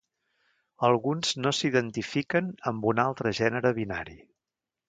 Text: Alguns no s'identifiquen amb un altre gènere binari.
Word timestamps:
Alguns 0.87 1.33
no 1.41 1.51
s'identifiquen 1.57 2.49
amb 2.73 2.91
un 2.93 3.05
altre 3.07 3.37
gènere 3.41 3.77
binari. 3.81 4.21